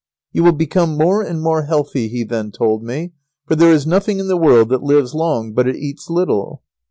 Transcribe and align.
"You 0.31 0.43
will 0.43 0.53
become 0.53 0.97
more 0.97 1.21
and 1.21 1.39
more 1.43 1.65
healthy," 1.65 2.07
he 2.07 2.23
then 2.23 2.49
told 2.51 2.81
me, 2.83 3.11
"for 3.45 3.55
there 3.55 3.71
is 3.71 3.85
nothing 3.85 4.17
in 4.19 4.29
the 4.29 4.35
world 4.35 4.69
that 4.69 4.81
lives 4.81 5.13
long 5.13 5.53
but 5.53 5.67
it 5.67 5.75
eats 5.75 6.09
little." 6.09 6.63